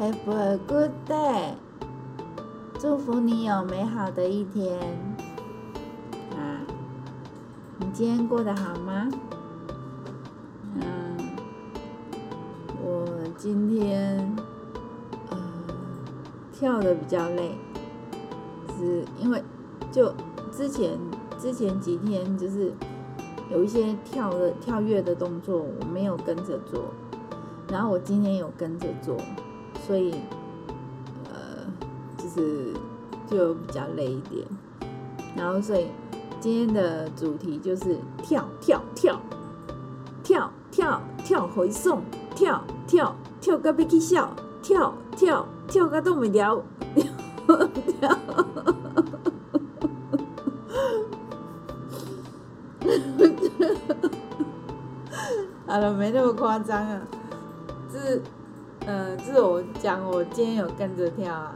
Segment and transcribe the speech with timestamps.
[0.00, 1.52] Have a good day，
[2.78, 4.78] 祝福你有美好的一天。
[6.30, 6.64] 啊，
[7.76, 9.10] 你今天过得好吗？
[10.74, 11.18] 嗯，
[12.82, 13.06] 我
[13.36, 14.34] 今天
[15.28, 15.36] 呃
[16.50, 17.58] 跳的比较累，
[18.78, 19.44] 是因为
[19.92, 20.14] 就
[20.50, 20.98] 之前
[21.38, 22.72] 之前几天就是
[23.50, 26.84] 有一些跳的跳跃的动作我没有跟着做，
[27.68, 29.18] 然后我今天有跟着做。
[29.90, 30.14] 所以，
[31.24, 31.66] 呃，
[32.16, 32.72] 就是
[33.28, 34.46] 就比较累一点，
[35.36, 35.88] 然后所以
[36.38, 39.20] 今天的主题就是跳跳跳
[40.22, 42.04] 跳跳跳回送，
[42.36, 46.62] 跳跳跳个别去笑，跳跳跳个都没聊，
[46.94, 48.16] 跳，
[55.66, 57.02] 好了， 没那么夸张啊，
[57.90, 58.22] 是。
[58.86, 61.54] 嗯，这是我讲，我今天有跟着跳啊，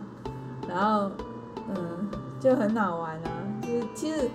[0.69, 1.11] 然后
[1.69, 2.08] 嗯，
[2.39, 3.30] 就很好玩啊。
[3.62, 4.28] 就是其实，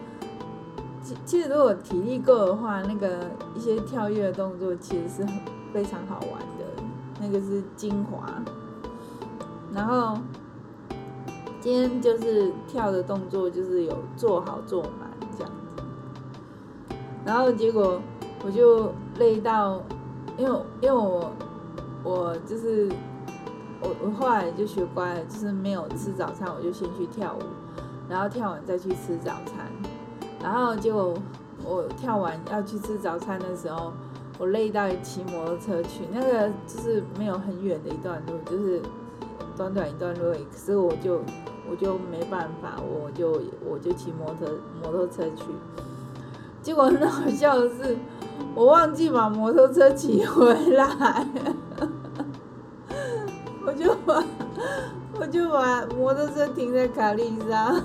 [1.02, 5.34] 其其实如果体力够的话，那个一些跳跃的动作其实是很
[5.72, 6.84] 非常好玩的，
[7.22, 8.28] 那个是精华。
[9.72, 10.18] 然后
[11.62, 15.84] 今天就是跳的动作，就是有做好做满这样子。
[17.24, 18.02] 然后结果
[18.44, 19.80] 我就累到，
[20.38, 21.32] 因为因为我。
[22.04, 22.90] 我就是
[23.82, 27.44] 我，我后来就学乖了，就是没有吃早餐，我就先去跳舞，
[28.10, 29.66] 然后跳完再去吃早餐。
[30.42, 31.14] 然后结果
[31.64, 33.92] 我跳完要去吃早餐的时候，
[34.38, 38.82] 我累到骑摩托车去，那个就是没有很远的一段路，就是
[39.58, 41.22] 短短一段路，可是我就
[41.70, 44.48] 我就没办法，我就我就骑摩托
[44.82, 45.44] 摩托车去。
[46.62, 47.98] 结果很好笑的是，
[48.56, 50.88] 我忘记把摩托车骑回来。
[53.66, 54.24] 我就把
[55.20, 57.72] 我就把摩托车停在卡利莎，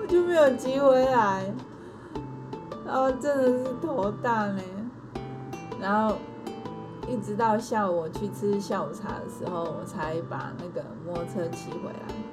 [0.00, 1.52] 我就没有骑回来，
[2.84, 4.60] 然后真的是头大呢。
[5.80, 6.16] 然后
[7.06, 12.23] 一直到下午我去吃下午茶的时候，我才把那个摩托车骑回来。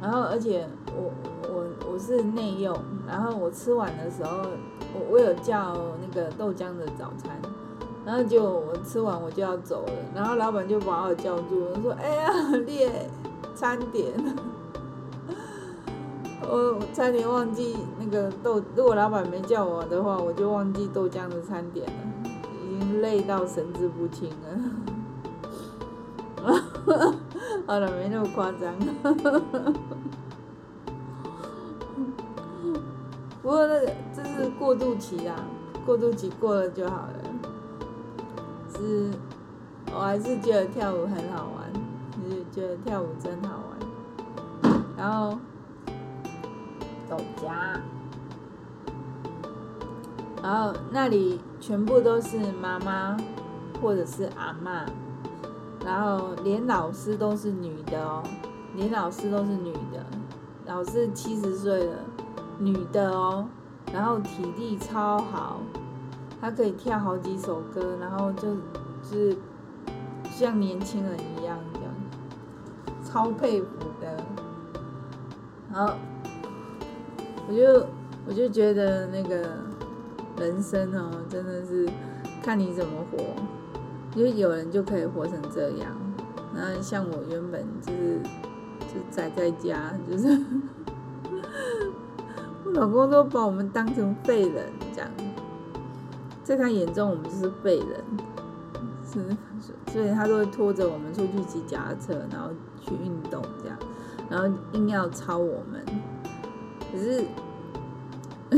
[0.00, 1.12] 然后而且我
[1.52, 2.76] 我我是内用，
[3.06, 4.48] 然后我吃完的时候，
[4.94, 7.30] 我我有叫那个豆浆的早餐。
[8.04, 12.30] 然后就我吃完我就要走了，然后老板就把我叫住，说：“哎呀，
[12.64, 13.10] 列
[13.52, 14.12] 餐点，
[16.48, 18.62] 我差点忘记那个豆。
[18.76, 21.92] 如果老板没叫我的话，我就忘记豆浆的餐点了，
[22.64, 24.30] 已经累到神志不清
[26.44, 26.54] 了。
[27.66, 28.74] 好了，没那么夸张。
[33.42, 35.34] 不过那个这是过渡期啊，
[35.84, 37.12] 过渡期过了就好了。”
[38.76, 39.10] 是，
[39.94, 41.72] 我还是觉得跳舞很好玩，
[42.22, 43.78] 就是觉得跳舞真好玩。
[44.96, 45.38] 然后
[47.08, 47.80] 走家，
[50.42, 53.16] 然后那里全部都是妈妈
[53.80, 54.86] 或者是阿嬷，
[55.86, 58.20] 然后连老师都是女的哦，
[58.74, 60.04] 连老师都是女的，
[60.66, 61.94] 老师七十岁了，
[62.58, 63.46] 女的哦，
[63.92, 65.60] 然后体力超好。
[66.40, 68.54] 她可以跳好几首歌，然后就
[69.02, 69.36] 就是
[70.24, 71.94] 像年轻人一样，这样
[73.02, 73.68] 超佩服
[74.00, 74.22] 的。
[75.72, 75.94] 然后
[77.48, 77.86] 我就
[78.26, 79.36] 我就觉得那个
[80.38, 81.88] 人生哦，真的是
[82.42, 83.18] 看你怎么活，
[84.16, 85.88] 因为有人就可以活成这样。
[86.54, 88.18] 那像我原本就是
[88.80, 90.26] 就宅在家，就是
[92.64, 95.10] 我老公都把我们当成废人这样。
[96.42, 98.02] 在他眼中，我们就是废人，
[99.04, 99.36] 是，
[99.92, 102.48] 所以他都会拖着我们出去骑脚踏车，然后
[102.80, 103.76] 去运动这样，
[104.30, 105.84] 然后硬要超我们。
[106.90, 107.24] 可是，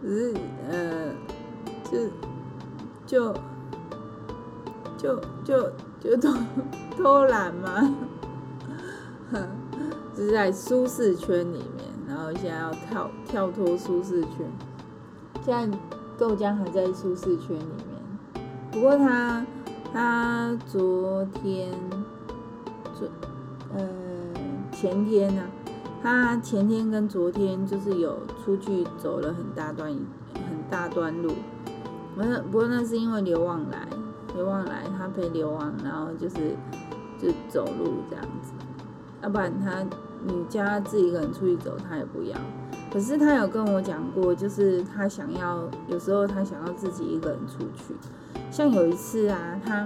[0.00, 0.34] 可是
[0.70, 1.12] 呃，
[1.90, 1.98] 就
[3.06, 3.32] 就
[4.96, 5.70] 就就
[6.00, 6.32] 就偷
[6.96, 7.94] 偷懒嘛，
[10.14, 14.50] 就是在舒适圈里面，然后现在要跳跳脱舒适圈。
[15.42, 15.78] 现在
[16.16, 19.44] 豆浆还在舒适圈里面，不过他
[19.92, 21.70] 他昨天
[22.94, 23.06] 昨
[23.76, 23.86] 呃
[24.72, 25.50] 前天呢、啊，
[26.02, 31.32] 他前天跟昨天就是有出去走了很大段很大段路，
[32.14, 33.88] 不是不过那是因为刘旺来，
[34.34, 36.56] 刘旺来他陪刘旺，然后就是
[37.18, 38.52] 就走路这样子，
[39.22, 39.84] 要不然他
[40.24, 42.38] 你叫他自己一个人出去走他也不要，
[42.92, 47.94] 可是他有跟我讲过，就是他想要有时候他想要自己一个人出去。
[48.50, 49.84] 像有一次啊，他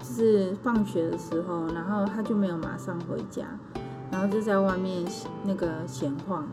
[0.00, 3.46] 就是放学的时候，然后他就没有马上回家，
[4.10, 5.06] 然后就在外面
[5.44, 6.46] 那个闲晃。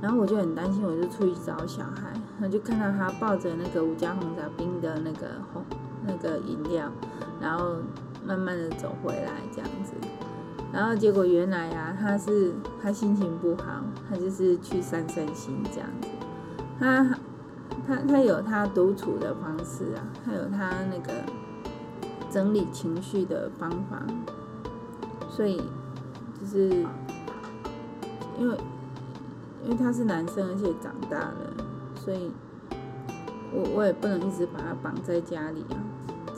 [0.00, 2.10] 然后我就很担心，我就出去找小孩，
[2.40, 5.62] 然后就看到他抱着那个五加红茶冰的那个红
[6.06, 6.90] 那个饮料，
[7.38, 7.76] 然后
[8.24, 9.92] 慢慢的走回来这样子。
[10.72, 16.08] 然后结果原来啊，他是他心情不好，他就是去散散心这样子。
[16.78, 17.04] 他
[17.86, 21.12] 他他有他独处的方式啊，他有他那个
[22.30, 24.02] 整理情绪的方法，
[25.28, 25.60] 所以
[26.40, 26.70] 就是
[28.38, 28.56] 因为。
[29.62, 31.34] 因为他是男生，而且长大了，
[31.94, 32.30] 所以
[33.52, 35.76] 我我也不能一直把他绑在家里啊。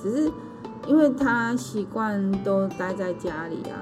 [0.03, 0.31] 只是
[0.89, 3.79] 因为他习惯都待在家里啊，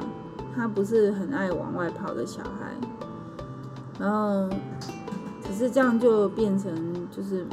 [0.54, 2.74] 他不是很爱往外跑的小孩。
[3.98, 4.48] 然后，
[5.42, 7.46] 只是这样就变成就是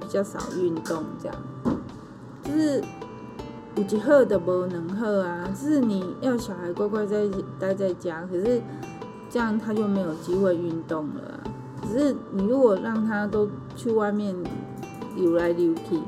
[0.00, 1.36] 比较少运动，这样
[2.44, 2.80] 就是
[3.74, 5.48] 有一好的无能好啊。
[5.48, 7.28] 就是你要小孩乖乖在
[7.58, 8.62] 待在家，可是。
[9.34, 11.40] 这样他就没有机会运动了。
[11.82, 14.32] 只是你如果让他都去外面
[15.16, 16.00] 溜来溜去，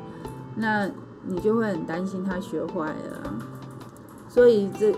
[0.55, 0.89] 那
[1.27, 3.35] 你就会很担心他学坏了。
[4.29, 4.95] 所以这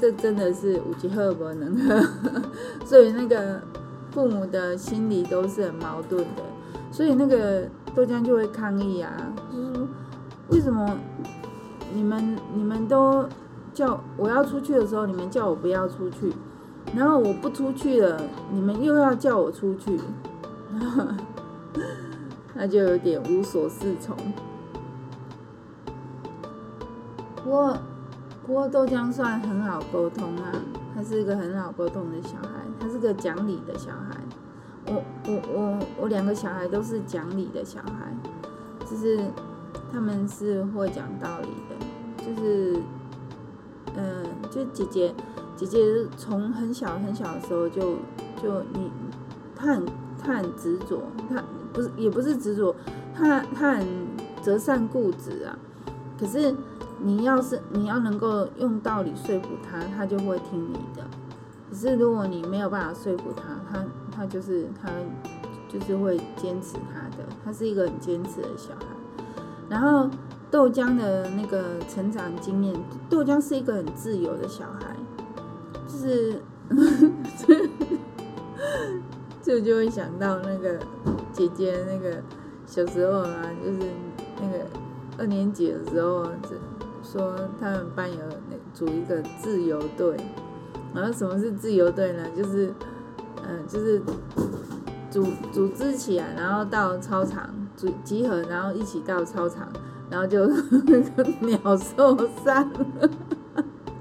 [0.00, 2.08] 这真的是有一好没两好，
[2.86, 3.60] 所以那个
[4.10, 6.42] 父母的心里都是很矛盾的。
[6.90, 9.12] 所以那个豆浆就会抗议啊，
[9.52, 9.86] 就是
[10.48, 10.98] 为什么
[11.92, 13.28] 你们你们都
[13.74, 16.32] 叫我要出去的时候，你们叫我不要出去。
[16.94, 20.00] 然后我不出去了，你们又要叫我出去，
[22.54, 24.16] 那就有点无所适从。
[27.44, 27.76] 不过，
[28.46, 30.52] 不过豆浆算很好沟通啊，
[30.94, 34.16] 他是一个很好沟通的小孩，他是个讲理的小孩。
[34.86, 38.16] 我我我我两个小孩都是讲理的小孩，
[38.88, 39.20] 就是
[39.92, 41.76] 他们是会讲道理的，
[42.24, 42.80] 就是
[43.96, 45.14] 嗯、呃，就姐姐。
[45.56, 45.78] 姐姐
[46.16, 47.96] 从很小很小的时候就
[48.42, 48.90] 就你，
[49.56, 49.86] 她很
[50.22, 51.42] 她很执着，她
[51.72, 52.76] 不是也不是执着，
[53.14, 53.86] 她她很
[54.42, 55.58] 折善固执啊。
[56.20, 56.54] 可是
[57.00, 61.02] 你要是你要能够用道理说服她，她就会听你的。
[61.70, 64.90] 可是如果你没有办法说服她，她她就是她
[65.68, 67.24] 就是会坚持她的。
[67.44, 68.86] 她是一个很坚持的小孩。
[69.68, 70.08] 然后
[70.50, 72.74] 豆浆的那个成长经验，
[73.10, 74.94] 豆浆是一个很自由的小孩。
[75.96, 76.40] 就是，
[79.42, 80.78] 就就会想到那个
[81.32, 82.22] 姐姐那个
[82.66, 83.78] 小时候啊，就是
[84.40, 84.66] 那个
[85.18, 86.26] 二年级的时候，
[87.02, 88.18] 说他们班有
[88.50, 90.16] 那组一个自由队，
[90.94, 92.22] 然后什么是自由队呢？
[92.36, 92.74] 就是，
[93.48, 94.02] 嗯，就是
[95.10, 99.66] 组组织起来，然后到操场组集合，然后一起到操场，
[100.10, 102.14] 然后就那 个鸟兽
[102.44, 102.70] 散。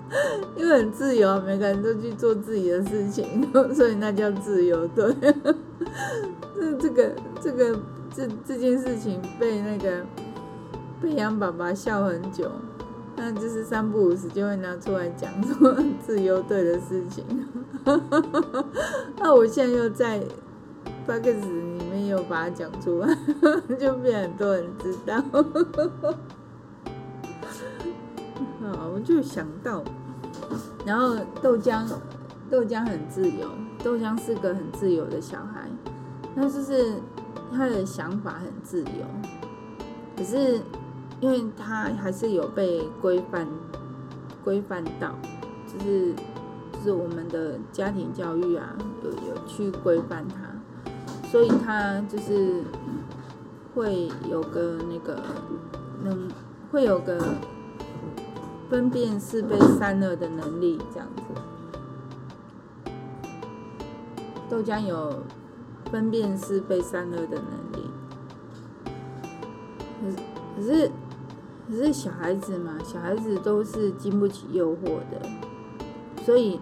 [0.56, 5.14] 因为很自由啊，每个人都去做自己的事情， 所以那叫自由队。
[6.56, 7.12] 这这个
[7.42, 7.80] 这个
[8.14, 10.06] 这这件事情被那个
[11.02, 12.50] 被杨爸爸笑很久，
[13.18, 15.76] 那就是三不五时就会拿出来讲说
[16.06, 17.26] 自由队的事情。
[19.18, 20.20] 那我现在又在
[21.06, 23.08] b u g s 里面又把它讲出来，
[23.80, 25.24] 就被很多人知道。
[28.94, 29.84] 我就想到。
[30.86, 31.88] 然后豆浆，
[32.52, 33.48] 豆浆很自由，
[33.84, 35.68] 豆浆是个很自由的小孩，
[36.36, 37.02] 那就是
[37.52, 39.06] 他的想法很自由，
[40.16, 40.62] 可是
[41.22, 43.48] 因为他还是有被规范
[44.44, 45.16] 规范到，
[45.66, 46.14] 就是
[46.74, 50.92] 就是我们的家庭教育啊，有有去规范他，
[51.30, 52.62] 所以他就是
[53.74, 55.20] 会有个那个
[56.04, 56.30] 能
[56.72, 57.18] 会有个。
[58.70, 61.22] 分辨是非善恶的能力，这样子。
[64.50, 65.24] 豆浆有
[65.92, 67.90] 分辨是非善恶的能力，
[70.02, 70.18] 可是
[70.56, 70.92] 可是
[71.68, 75.22] 可是小孩子嘛，小孩子都是经不起诱惑的，
[76.24, 76.60] 所以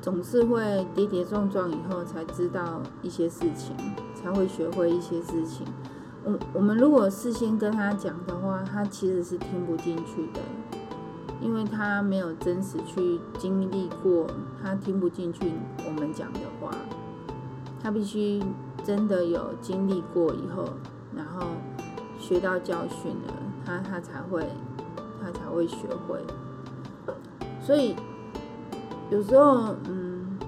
[0.00, 3.74] 总是会跌跌撞撞以后才知道一些事情，
[4.14, 5.66] 才会学会一些事情。
[6.22, 10.40] 我我们如果事先跟他讲的话，他其实是听不进去的。
[11.40, 14.26] 因为他没有真实去经历过，
[14.62, 15.52] 他听不进去
[15.86, 16.70] 我们讲的话。
[17.82, 18.42] 他必须
[18.84, 20.68] 真的有经历过以后，
[21.16, 21.46] 然后
[22.18, 23.32] 学到教训了，
[23.64, 24.46] 他他才会，
[25.22, 26.20] 他才会学会。
[27.62, 27.96] 所以
[29.10, 30.38] 有时候，嗯，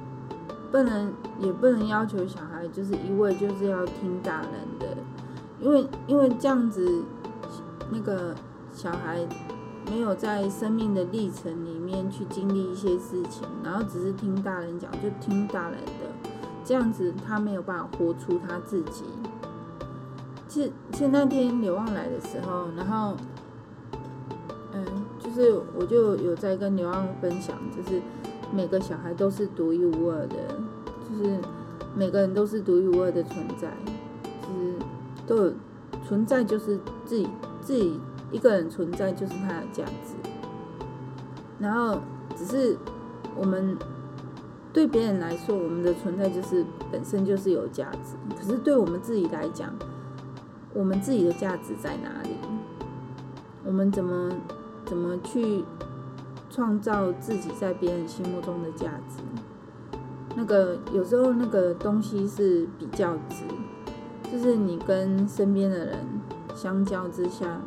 [0.71, 4.97] 不能也不能要求小孩就是一味就是要听大人的，
[5.59, 7.03] 因为因为这样子，
[7.91, 8.35] 那个
[8.75, 9.27] 小孩
[9.91, 16.31] 没有在生命的历程里面去经历一些事情，然后只是听大人讲就听大人的，
[16.65, 19.05] 这样子他没有办法活出他自己。
[20.49, 23.17] 其实，其实那天刘旺来的时候，然后，
[24.73, 24.85] 嗯，
[25.19, 28.01] 就是我就有在跟刘旺分享，就是。
[28.55, 30.37] 每个小孩都是独一无二的，
[31.09, 31.39] 就是
[31.97, 33.67] 每个人都是独一无二的存在，
[34.43, 34.75] 就是
[35.27, 35.53] 都有
[36.07, 37.27] 存在，就是自己
[37.63, 37.99] 自己
[38.33, 40.17] 一个人存在就是他的价值。
[41.61, 42.01] 然后
[42.35, 42.77] 只是
[43.37, 43.77] 我们
[44.73, 48.17] 对别人来说，我们的存在就是本身就是有价值。
[48.37, 49.73] 可是对我们自己来讲，
[50.75, 52.31] 我们自己的价值在哪里？
[53.65, 54.31] 我们怎么
[54.85, 55.65] 怎么去？
[56.55, 59.23] 创造自己在别人心目中的价值，
[60.37, 63.47] 那个有时候那个东西是比较值，
[64.31, 65.97] 就是你跟身边的人
[66.55, 67.59] 相较之下，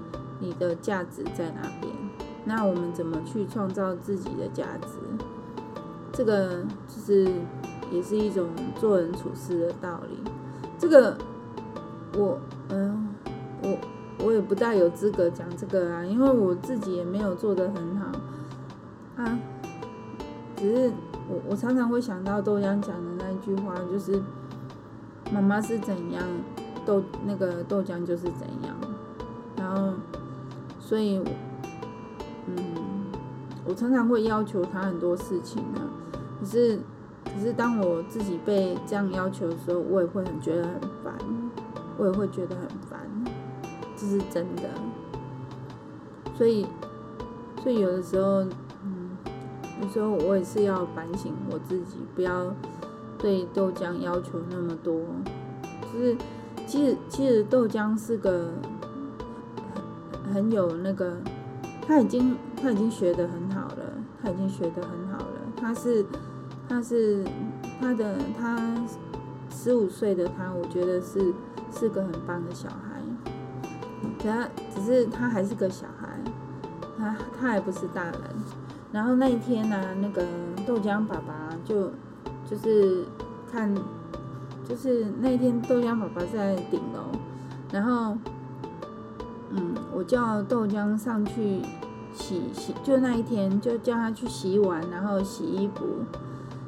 [0.46, 1.92] 你的价值在哪边？
[2.44, 5.00] 那我们怎么去创造自己的价值？
[6.14, 7.28] 这个就是
[7.92, 8.48] 也是一种
[8.80, 10.32] 做人处事的道理。
[10.78, 11.18] 这个
[12.16, 13.10] 我嗯，
[13.64, 13.78] 我
[14.26, 18.12] 我也不大有资格讲这个啊，因为我自己也没有做得很好。
[19.18, 19.40] 啊，
[20.56, 20.92] 只是
[21.28, 24.22] 我我常常会想到豆浆讲的那一句话，就是
[25.32, 26.24] 妈妈是怎样，
[26.86, 28.76] 豆那个豆浆就是怎样。
[29.58, 29.94] 然后，
[30.86, 31.20] 所以，
[32.46, 32.56] 嗯，
[33.66, 35.82] 我常常会要求他很多事情呢。
[36.40, 36.80] 可是，
[37.24, 41.14] 可是当我自己被这样要求的时候，我也会很觉得很烦，
[41.98, 43.00] 我也会觉得很烦，
[43.96, 44.70] 这是真的。
[46.38, 46.68] 所以，
[47.64, 48.44] 所以有的时候。
[48.84, 49.10] 嗯
[49.82, 52.56] 有时候我也是要反省我自己，不要
[53.18, 55.02] 对豆浆要求那么多。
[55.92, 56.16] 就是
[56.66, 58.54] 其实其实豆浆是个
[60.34, 61.18] 很有那个，
[61.88, 65.42] 他已经他已经学得很好了，他已经学得很好了。
[65.56, 66.06] 他是
[66.68, 67.24] 他是
[67.80, 68.60] 他的他
[69.50, 71.34] 十五岁的他，我觉得是
[71.72, 73.02] 是个很棒的小孩。
[74.22, 76.20] 可他只是他还是个小孩，
[76.98, 78.14] 他他还不是大人。
[78.92, 80.26] 然后那一天呢、那个
[80.66, 81.92] 豆浆爸爸就
[82.50, 83.06] 就是
[83.52, 83.74] 看，
[84.68, 87.12] 就是那一天豆浆爸爸在顶楼，
[87.72, 88.18] 然后
[89.52, 91.62] 嗯，我叫豆浆上去
[92.14, 95.86] 洗洗，就那一天就叫他去洗碗，然后洗衣服，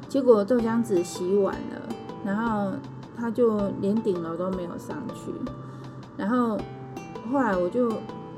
[0.08, 1.94] 结果豆浆只洗碗了，
[2.24, 2.72] 然后
[3.16, 5.32] 他就连顶楼都没有上去，
[6.16, 6.58] 然后
[7.32, 7.92] 后来我就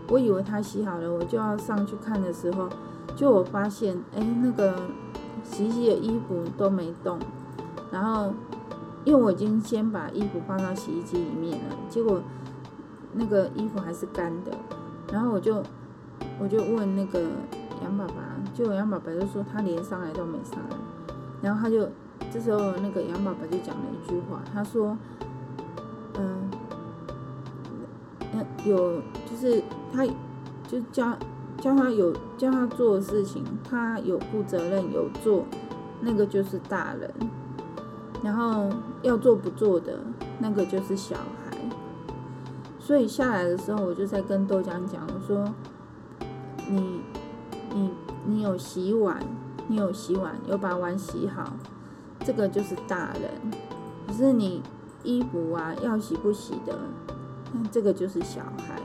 [0.09, 2.69] 我以为他洗好了，我就要上去看的时候。
[3.17, 4.73] 就我发现，哎，那个
[5.43, 7.19] 洗衣机的衣服都没动，
[7.91, 8.33] 然后
[9.05, 12.23] 因为我已经先把衣服放到洗衣机里面了，结果
[13.13, 14.53] 那个衣服还是干的，
[15.13, 15.63] 然后我就
[16.39, 17.21] 我就问那个
[17.83, 18.15] 杨爸爸，
[18.55, 20.77] 结果杨爸爸就说他连上来都没上来，
[21.43, 21.89] 然后他就
[22.33, 24.97] 这时候那个杨爸爸就讲了一句话，他说，
[26.19, 26.51] 嗯，
[28.65, 29.63] 有就是
[29.93, 30.07] 他
[30.69, 31.17] 就叫。
[31.61, 35.45] 叫他有叫他做的事情，他有负责任有做，
[36.01, 37.13] 那个就是大人。
[38.23, 38.71] 然后
[39.03, 39.99] 要做不做的，
[40.39, 41.59] 那个就是小孩。
[42.81, 45.55] 所以下来的时候，我就在跟豆浆讲，我说
[46.69, 47.01] ：“你
[47.73, 47.91] 你
[48.25, 49.23] 你有洗碗，
[49.69, 51.53] 你有洗碗，有把碗洗好，
[52.25, 53.31] 这个就是大人。
[54.09, 54.63] 可是你
[55.05, 56.77] 衣服啊要洗不洗的，
[57.53, 58.81] 那这个就是小孩。”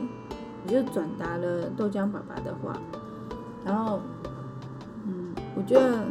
[0.64, 2.76] 我就转达了豆浆爸爸的话，
[3.64, 4.00] 然后，
[5.04, 6.04] 嗯，我觉得，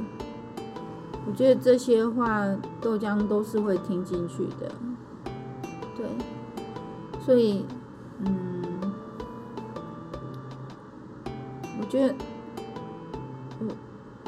[1.28, 2.48] 我觉得这些话
[2.80, 4.72] 豆浆都是会听进去的，
[5.98, 6.06] 对，
[7.26, 7.66] 所以，
[8.20, 8.64] 嗯，
[11.80, 12.16] 我觉得，
[13.60, 13.66] 我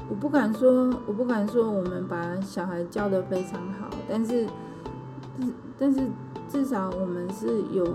[0.10, 4.48] 我不敢说，我不敢说我们把小孩教得非常好，但是，
[5.78, 6.08] 但是
[6.50, 7.86] 至少我们是有，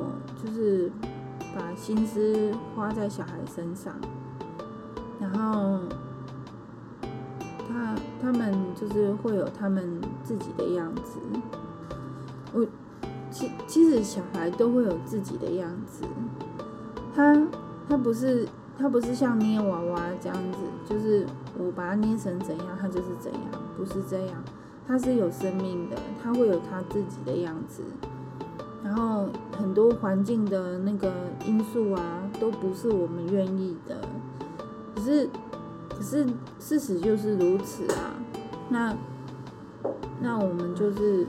[0.44, 0.90] 就是。
[1.54, 3.92] 把心思花在小孩身上，
[5.20, 5.80] 然后
[7.68, 11.20] 他他们就是会有他们自己的样子。
[12.54, 12.66] 我
[13.32, 16.04] 其其实小孩都会有自己的样子，
[17.16, 17.42] 他
[17.88, 18.46] 他不是
[18.78, 20.58] 他不是像捏娃娃这样子，
[20.88, 21.26] 就是
[21.58, 23.42] 我把它捏成怎样，他就是怎样，
[23.76, 24.36] 不是这样，
[24.86, 27.82] 他是有生命的，他会有他自己的样子。
[28.84, 31.12] 然后很多环境的那个
[31.46, 33.96] 因素啊，都不是我们愿意的。
[34.94, 35.30] 可是，
[35.88, 36.26] 可是
[36.58, 38.10] 事实就是如此啊。
[38.68, 38.96] 那，
[40.20, 41.24] 那我们就是，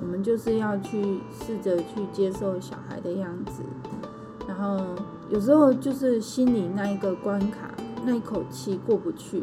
[0.00, 3.62] 我们就是要去试着去接受小孩的样子，
[4.46, 4.84] 然后
[5.30, 7.70] 有时候就是心里那一个关卡，
[8.04, 9.42] 那一口气过不去，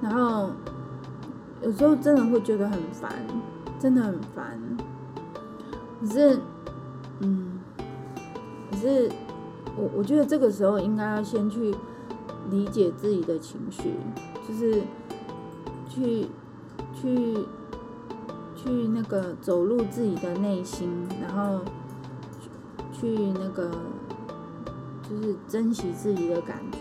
[0.00, 0.50] 然后
[1.62, 3.12] 有时候真的会觉得很烦，
[3.78, 4.58] 真的很烦。
[6.00, 6.40] 可是，
[7.20, 7.58] 嗯，
[8.70, 9.10] 可是
[9.76, 11.74] 我我觉得这个时候应该要先去
[12.50, 13.92] 理解自己的情绪，
[14.48, 14.82] 就是
[15.86, 16.28] 去
[16.94, 17.44] 去。
[18.60, 20.90] 去那个走入自己的内心，
[21.22, 21.60] 然后
[22.92, 23.70] 去那个
[25.08, 26.78] 就是珍惜自己的感觉，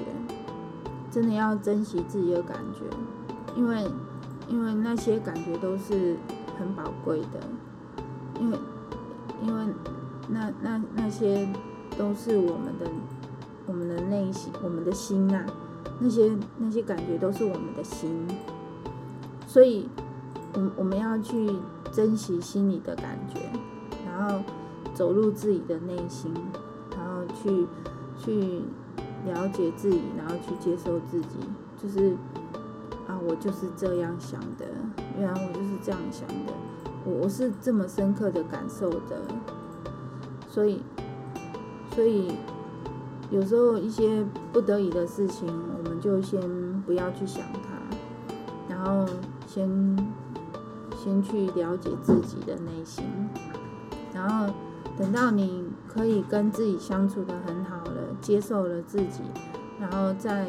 [1.11, 2.83] 真的要珍惜自己的感觉，
[3.55, 3.87] 因为
[4.49, 6.17] 因为那些感觉都是
[6.57, 7.39] 很宝贵的，
[8.39, 8.57] 因为
[9.43, 9.73] 因为
[10.29, 11.47] 那那那些
[11.95, 12.89] 都是我们的
[13.67, 15.45] 我们的内心，我们的心呐，
[15.99, 18.27] 那些那些感觉都是我们的心，
[19.45, 19.87] 所以。
[20.57, 21.51] 我我们要去
[21.91, 23.39] 珍惜心里的感觉，
[24.03, 24.41] 然后
[24.95, 26.33] 走入自己的内心，
[26.89, 27.67] 然后去
[28.17, 28.63] 去
[29.23, 31.37] 了解自己，然后去接受自己。
[31.79, 32.17] 就是
[33.07, 34.65] 啊，我就是这样想的，
[35.19, 36.53] 原来我就是这样想的，
[37.05, 39.21] 我我是这么深刻的感受的。
[40.49, 40.81] 所以，
[41.93, 42.31] 所以
[43.29, 45.47] 有时候一些不得已的事情，
[45.77, 46.41] 我们就先
[46.81, 47.69] 不要去想它，
[48.67, 49.05] 然后
[49.45, 49.95] 先。
[51.07, 53.05] 先去了解自己的内心，
[54.13, 54.53] 然后
[54.97, 59.21] 等到你可以跟自己相处得很好了，接受了自己，
[59.79, 60.45] 然后再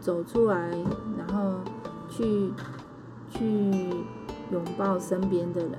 [0.00, 0.70] 走出来，
[1.18, 1.60] 然后
[2.08, 2.54] 去
[3.28, 3.44] 去
[4.50, 5.78] 拥抱身边的人。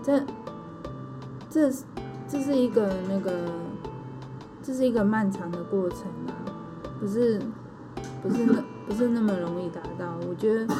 [0.00, 0.22] 这
[1.50, 1.72] 这
[2.28, 3.50] 这是一个那个，
[4.62, 6.38] 这是一个漫长的过程啊，
[7.00, 7.42] 不是
[8.22, 10.06] 不是那不是那么容易达到。
[10.28, 10.72] 我觉得。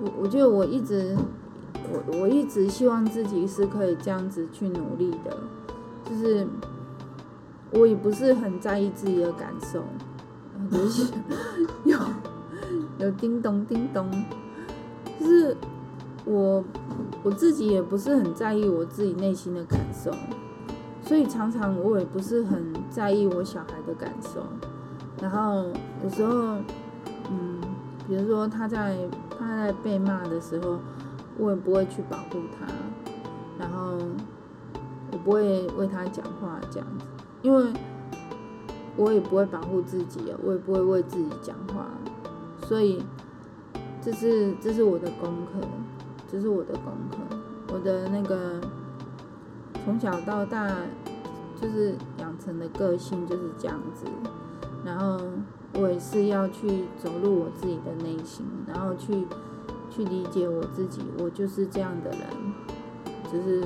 [0.00, 1.16] 我我觉得我一直，
[1.92, 5.36] 我我一直希望自己是可以这样子去努力的，
[6.04, 6.46] 就是
[7.72, 9.82] 我也不是很在意自己的感受，
[10.70, 11.12] 就是
[11.84, 11.98] 有
[12.98, 14.10] 有叮咚叮咚，
[15.18, 15.56] 就是
[16.24, 16.62] 我
[17.22, 20.10] 我自己也不是很在意我自己内心的感受，
[21.02, 24.42] 所以常常我也不是很在意我小孩的感受，
[25.20, 25.64] 然后
[26.02, 26.56] 有时候，
[28.08, 28.96] 比如说他在。
[29.36, 30.78] 他在被骂的时候，
[31.36, 32.66] 我也不会去保护他，
[33.58, 33.98] 然后
[35.10, 37.04] 我不会为他讲话这样子，
[37.42, 37.72] 因为
[38.96, 41.86] 我也不会保护自己，我也不会为自己讲话，
[42.64, 43.02] 所以
[44.00, 45.66] 这是这是我的功课，
[46.30, 47.36] 这是我的功课，
[47.72, 48.60] 我的那个
[49.84, 50.72] 从小到大
[51.60, 54.06] 就是养成的个性就是这样子，
[54.84, 55.18] 然后。
[55.74, 59.26] 我也是要去走入我自己的内心，然后去
[59.90, 62.20] 去理解我自己，我就是这样的人，
[63.32, 63.64] 就是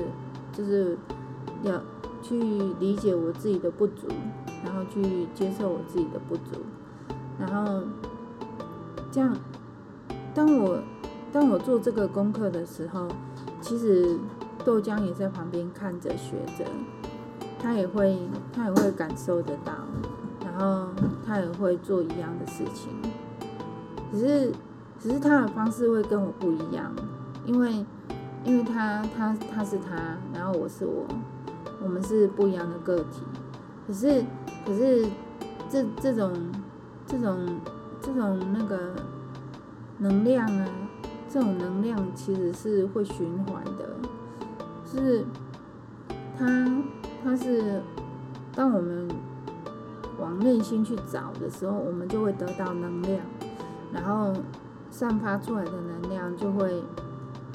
[0.51, 0.97] 就是
[1.63, 1.79] 要
[2.23, 2.39] 去
[2.79, 4.07] 理解我自己的不足，
[4.65, 6.61] 然后去接受我自己的不足，
[7.39, 7.83] 然后
[9.11, 9.35] 这样，
[10.33, 10.81] 当我
[11.31, 13.07] 当我做这个功课的时候，
[13.61, 14.17] 其实
[14.65, 16.65] 豆浆也在旁边看着学着，
[17.59, 18.17] 他也会
[18.51, 19.73] 他也会感受得到。
[20.59, 20.89] 然后
[21.25, 22.89] 他也会做一样的事情，
[24.11, 24.51] 只是
[24.99, 26.93] 只是他的方式会跟我不一样，
[27.45, 27.85] 因为
[28.43, 31.05] 因为他他他是他，然后我是我，
[31.81, 33.23] 我们是不一样的个体。
[33.87, 34.21] 可是
[34.65, 35.07] 可是
[35.69, 36.33] 这这种
[37.07, 37.57] 这种
[38.01, 38.93] 这种那个
[39.99, 40.67] 能量啊，
[41.29, 43.95] 这种能量其实是会循环的，
[44.85, 45.23] 就是
[46.37, 46.69] 他
[47.23, 47.81] 他是
[48.53, 49.07] 当我们。
[50.19, 53.19] 往内心去找的时候，我们就会得到能量，
[53.93, 54.33] 然后
[54.91, 56.83] 散发出来的能量就会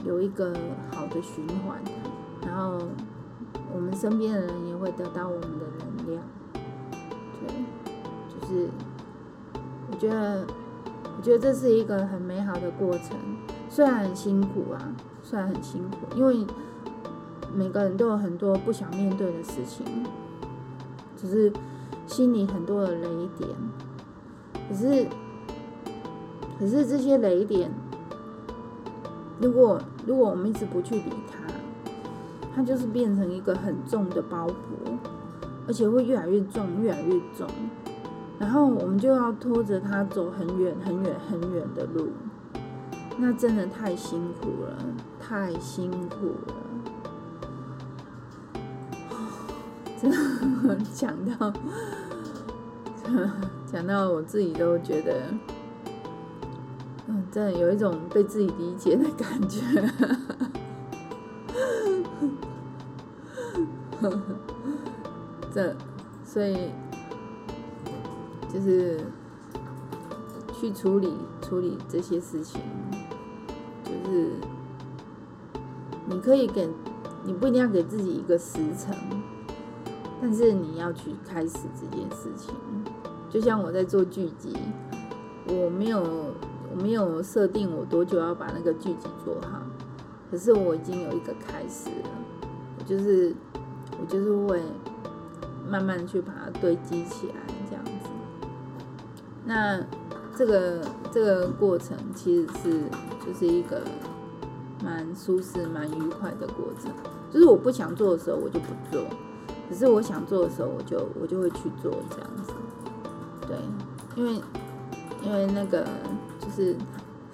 [0.05, 0.55] 有一个
[0.93, 1.79] 好的循环，
[2.47, 2.79] 然后
[3.75, 6.23] 我们身边的人也会得到我们的能量。
[6.53, 7.55] 对，
[8.29, 8.71] 就是
[9.91, 10.47] 我觉得，
[11.17, 13.19] 我觉得这是一个很美好的过程，
[13.69, 14.81] 虽然很辛苦啊，
[15.23, 16.47] 虽然很辛苦，因为
[17.55, 19.85] 每个人都有很多不想面对的事情，
[21.17, 21.53] 只是。
[22.07, 23.49] 心里很多的雷点，
[24.69, 25.07] 可是，
[26.59, 27.71] 可是这些雷点，
[29.41, 31.53] 如果如果我们一直不去理它，
[32.55, 34.55] 它就是变成一个很重的包袱，
[35.67, 37.49] 而且会越来越重，越来越重，
[38.39, 42.11] 然后我们就要拖着它走很远很远很远的路，
[43.19, 44.79] 那真的太辛苦了，
[45.19, 46.64] 太辛苦了。
[50.95, 51.53] 讲到
[53.67, 55.23] 讲到我自己都觉得，
[57.07, 59.61] 嗯，真的有一种被自己理解的感觉。
[65.53, 65.75] 这，
[66.25, 66.71] 所以
[68.53, 69.01] 就是
[70.53, 72.61] 去处理处理这些事情，
[73.85, 74.33] 就是
[76.07, 76.69] 你可以给，
[77.25, 78.95] 你不一定要给自己一个时辰，
[80.25, 82.55] 但是你要去开始这件事情。
[83.29, 84.57] 就像我在做剧集，
[85.47, 89.61] 我没有我没有设定我多久要把那个剧集做好，
[90.31, 92.09] 可是我已经有一个开始了，
[92.87, 93.35] 就是
[94.01, 94.63] 我就是会
[95.69, 97.35] 慢慢去把它堆积起来，
[97.69, 98.09] 这样子。
[99.45, 99.79] 那
[100.35, 100.81] 这个
[101.13, 102.81] 这个过程其实是
[103.27, 103.83] 就是一个
[104.83, 106.91] 蛮舒适、蛮愉快的过程。
[107.31, 109.03] 就是我不想做的时候，我就不做；
[109.75, 112.53] 只是我想做的时候，我就我就会去做这样子。
[113.49, 113.57] 对，
[114.15, 114.41] 因为
[115.21, 115.85] 因为那个
[116.39, 116.77] 就是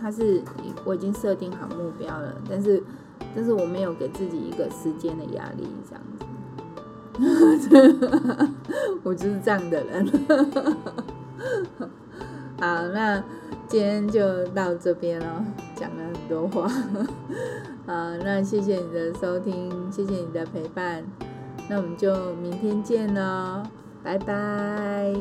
[0.01, 0.43] 他是
[0.83, 2.83] 我已经设定好目标了，但是
[3.37, 6.25] 但是我没有给自己一个时间的压力，这样子。
[9.05, 10.09] 我就是这样的人。
[12.59, 13.23] 好，那
[13.69, 15.45] 今天就到这边了，
[15.77, 16.67] 讲了很多话。
[17.87, 21.05] 好，那谢谢你的收听，谢谢你的陪伴，
[21.71, 23.63] 那我们就明天见喽，
[24.03, 25.15] 拜拜。